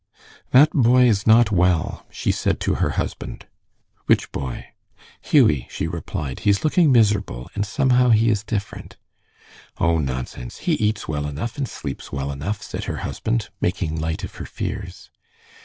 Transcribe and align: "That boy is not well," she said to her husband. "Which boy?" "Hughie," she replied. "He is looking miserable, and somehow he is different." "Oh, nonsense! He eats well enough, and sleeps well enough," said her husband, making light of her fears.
"That 0.49 0.71
boy 0.71 1.03
is 1.07 1.27
not 1.27 1.51
well," 1.51 2.07
she 2.09 2.31
said 2.31 2.59
to 2.61 2.73
her 2.73 2.89
husband. 2.97 3.45
"Which 4.07 4.31
boy?" 4.31 4.69
"Hughie," 5.21 5.67
she 5.69 5.85
replied. 5.85 6.39
"He 6.39 6.49
is 6.49 6.63
looking 6.63 6.91
miserable, 6.91 7.51
and 7.53 7.63
somehow 7.63 8.09
he 8.09 8.31
is 8.31 8.41
different." 8.43 8.97
"Oh, 9.77 9.99
nonsense! 9.99 10.57
He 10.65 10.73
eats 10.73 11.07
well 11.07 11.27
enough, 11.27 11.55
and 11.55 11.69
sleeps 11.69 12.11
well 12.11 12.31
enough," 12.31 12.63
said 12.63 12.85
her 12.85 12.97
husband, 13.05 13.49
making 13.61 13.95
light 14.01 14.23
of 14.23 14.33
her 14.37 14.45
fears. 14.47 15.11